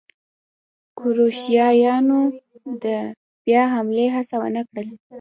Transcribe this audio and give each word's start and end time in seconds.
کروشیایانو 0.97 2.19
د 2.83 2.85
بیا 3.45 3.63
حملې 3.73 4.07
هڅه 4.15 4.35
ونه 4.41 4.61
کړل. 4.69 4.87